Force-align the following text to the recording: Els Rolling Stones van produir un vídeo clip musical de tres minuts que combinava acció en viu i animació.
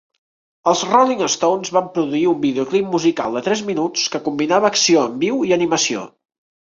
Els 0.69 0.79
Rolling 0.91 1.19
Stones 1.33 1.71
van 1.75 1.91
produir 1.97 2.21
un 2.31 2.39
vídeo 2.45 2.65
clip 2.71 2.87
musical 2.93 3.37
de 3.39 3.43
tres 3.49 3.61
minuts 3.67 4.07
que 4.15 4.23
combinava 4.29 4.71
acció 4.73 5.05
en 5.11 5.21
viu 5.25 5.45
i 5.51 5.55
animació. 5.59 6.07